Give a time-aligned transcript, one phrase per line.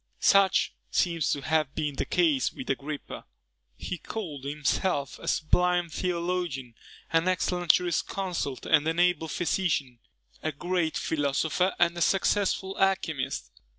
[0.19, 3.23] Such seems to have been the case with Agrippa.
[3.77, 6.73] He called himself a sublime theologian,
[7.13, 9.99] an excellent jurisconsult, an able physician,
[10.41, 13.51] a great philosopher, and a successful alchymist.